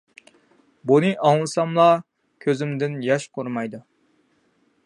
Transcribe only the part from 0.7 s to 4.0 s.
بۇنى ئاڭلىساملا كۆزۈمدىن ياش قۇرۇمايدۇ.